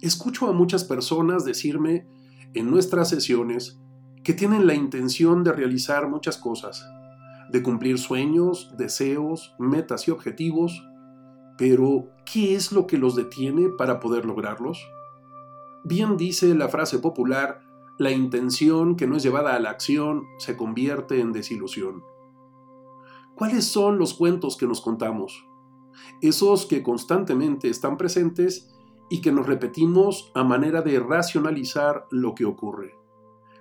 [0.00, 2.06] Escucho a muchas personas decirme
[2.54, 3.78] en nuestras sesiones
[4.24, 6.86] que tienen la intención de realizar muchas cosas,
[7.50, 10.82] de cumplir sueños, deseos, metas y objetivos,
[11.58, 14.82] pero ¿qué es lo que los detiene para poder lograrlos?
[15.84, 17.60] Bien dice la frase popular,
[17.98, 22.02] la intención que no es llevada a la acción se convierte en desilusión.
[23.34, 25.44] ¿Cuáles son los cuentos que nos contamos?
[26.22, 28.70] Esos que constantemente están presentes
[29.10, 32.94] y que nos repetimos a manera de racionalizar lo que ocurre.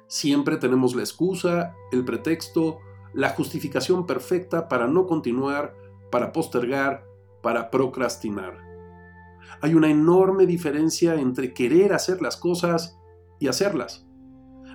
[0.08, 2.80] Siempre tenemos la excusa, el pretexto,
[3.14, 5.76] la justificación perfecta para no continuar,
[6.12, 7.04] para postergar,
[7.42, 8.58] para procrastinar.
[9.62, 12.98] Hay una enorme diferencia entre querer hacer las cosas
[13.40, 14.06] y hacerlas.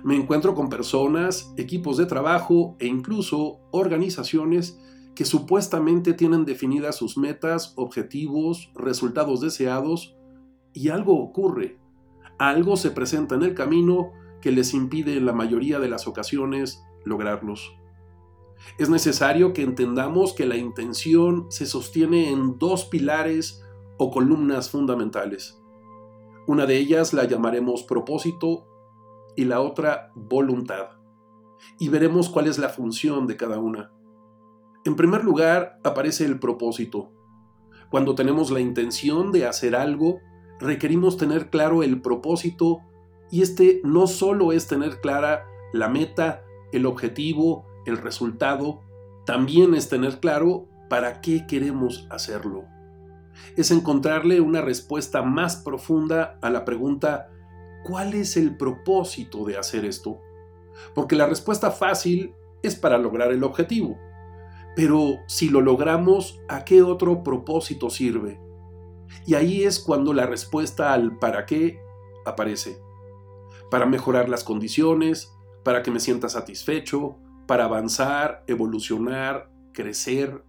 [0.03, 4.79] Me encuentro con personas, equipos de trabajo e incluso organizaciones
[5.15, 10.15] que supuestamente tienen definidas sus metas, objetivos, resultados deseados,
[10.75, 11.79] y algo ocurre.
[12.37, 16.83] Algo se presenta en el camino que les impide en la mayoría de las ocasiones
[17.05, 17.75] lograrlos.
[18.77, 23.63] Es necesario que entendamos que la intención se sostiene en dos pilares
[23.97, 25.59] o columnas fundamentales.
[26.45, 28.67] Una de ellas la llamaremos propósito
[29.35, 30.89] y la otra voluntad.
[31.79, 33.91] Y veremos cuál es la función de cada una.
[34.83, 37.11] En primer lugar, aparece el propósito.
[37.89, 40.19] Cuando tenemos la intención de hacer algo,
[40.59, 42.81] requerimos tener claro el propósito
[43.31, 48.81] y este no solo es tener clara la meta, el objetivo, el resultado,
[49.25, 52.65] también es tener claro para qué queremos hacerlo.
[53.57, 57.29] Es encontrarle una respuesta más profunda a la pregunta
[57.85, 60.19] ¿cuál es el propósito de hacer esto?
[60.93, 63.97] Porque la respuesta fácil es para lograr el objetivo.
[64.75, 68.39] Pero si lo logramos, ¿a qué otro propósito sirve?
[69.25, 71.79] Y ahí es cuando la respuesta al para qué
[72.25, 72.81] aparece.
[73.71, 77.17] Para mejorar las condiciones, para que me sienta satisfecho,
[77.47, 80.43] para avanzar, evolucionar, crecer.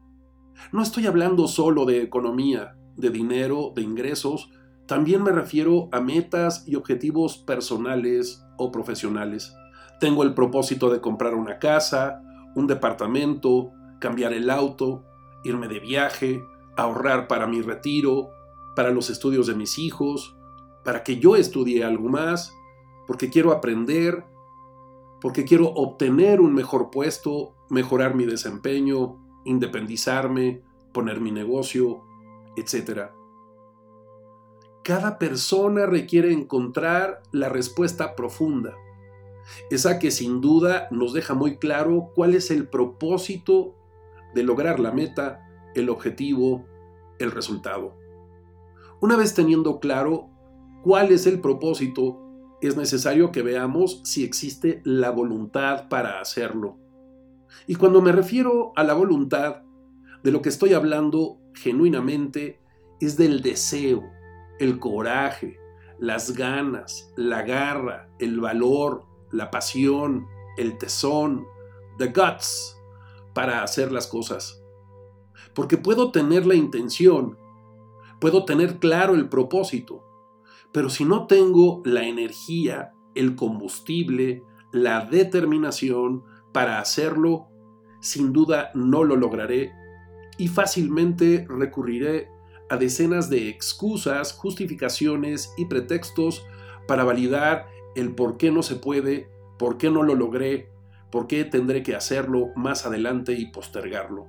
[0.73, 4.51] No estoy hablando solo de economía, de dinero, de ingresos,
[4.87, 9.55] también me refiero a metas y objetivos personales o profesionales.
[9.99, 12.23] Tengo el propósito de comprar una casa,
[12.55, 15.05] un departamento, cambiar el auto,
[15.43, 16.41] irme de viaje,
[16.77, 18.31] ahorrar para mi retiro,
[18.77, 20.37] para los estudios de mis hijos,
[20.85, 22.55] para que yo estudie algo más,
[23.09, 24.25] porque quiero aprender,
[25.21, 32.03] porque quiero obtener un mejor puesto, mejorar mi desempeño, independizarme, poner mi negocio,
[32.57, 33.11] etc
[34.87, 38.77] cada persona requiere encontrar la respuesta profunda,
[39.69, 43.75] esa que sin duda nos deja muy claro cuál es el propósito
[44.33, 45.41] de lograr la meta,
[45.75, 46.67] el objetivo,
[47.19, 47.99] el resultado.
[49.01, 50.31] Una vez teniendo claro
[50.83, 52.23] cuál es el propósito,
[52.61, 56.79] es necesario que veamos si existe la voluntad para hacerlo.
[57.67, 59.63] Y cuando me refiero a la voluntad,
[60.23, 62.61] de lo que estoy hablando genuinamente
[63.01, 64.03] es del deseo,
[64.59, 65.59] el coraje,
[65.99, 71.47] las ganas, la garra, el valor, la pasión, el tesón,
[71.99, 72.77] the guts
[73.35, 74.63] para hacer las cosas.
[75.55, 77.39] Porque puedo tener la intención,
[78.21, 80.03] puedo tener claro el propósito,
[80.73, 87.49] pero si no tengo la energía, el combustible, la determinación para hacerlo,
[88.01, 89.73] sin duda no lo lograré
[90.39, 92.29] y fácilmente recurriré
[92.69, 96.45] a decenas de excusas, justificaciones y pretextos
[96.87, 100.71] para validar el por qué no se puede, por qué no lo logré,
[101.11, 104.27] por qué tendré que hacerlo más adelante y postergarlo.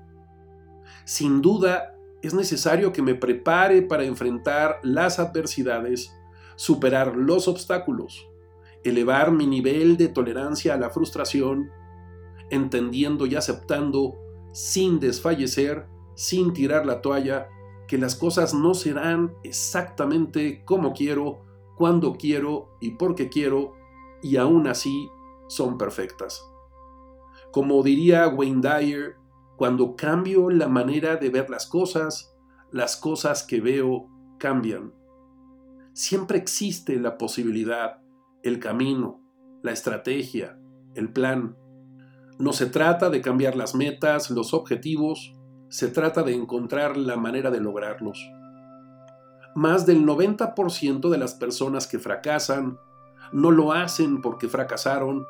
[1.04, 6.14] Sin duda, es necesario que me prepare para enfrentar las adversidades,
[6.56, 8.28] superar los obstáculos,
[8.84, 11.70] elevar mi nivel de tolerancia a la frustración,
[12.50, 14.18] entendiendo y aceptando,
[14.54, 17.50] sin desfallecer, sin tirar la toalla,
[17.88, 21.46] que las cosas no serán exactamente como quiero,
[21.76, 23.74] cuando quiero y porque quiero,
[24.22, 25.10] y aún así
[25.48, 26.44] son perfectas.
[27.52, 29.16] Como diría Wayne Dyer,
[29.58, 32.34] cuando cambio la manera de ver las cosas,
[32.72, 34.08] las cosas que veo
[34.38, 34.94] cambian.
[35.94, 38.00] Siempre existe la posibilidad,
[38.44, 39.20] el camino,
[39.64, 40.60] la estrategia,
[40.94, 41.58] el plan.
[42.38, 45.34] No se trata de cambiar las metas, los objetivos,
[45.70, 48.30] se trata de encontrar la manera de lograrlos.
[49.56, 52.78] Más del 90% de las personas que fracasan
[53.32, 55.26] no lo hacen porque fracasaron,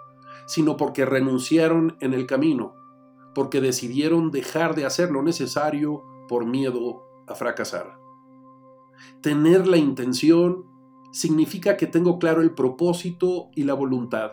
[0.47, 2.75] sino porque renunciaron en el camino,
[3.38, 8.00] porque decidieron dejar de hacer lo necesario por miedo a fracasar.
[9.22, 10.66] Tener la intención
[11.12, 14.31] significa que tengo claro el propósito y la voluntad.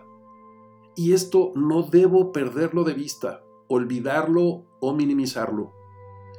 [0.97, 5.75] Y esto no debo perderlo de vista, olvidarlo o minimizarlo.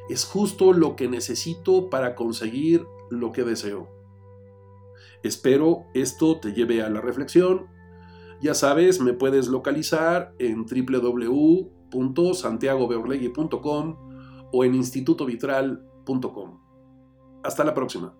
[0.09, 3.89] Es justo lo que necesito para conseguir lo que deseo.
[5.21, 7.67] Espero esto te lleve a la reflexión.
[8.41, 10.65] Ya sabes, me puedes localizar en
[11.95, 13.95] www.santiagobeorlegui.com
[14.51, 16.59] o en institutovitral.com.
[17.43, 18.13] Hasta la próxima.